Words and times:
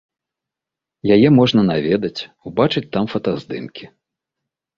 Яе 1.15 1.29
можна 1.39 1.61
наведаць, 1.71 2.25
убачыць 2.51 2.85
там 2.97 3.05
фотаздымкі. 3.13 3.85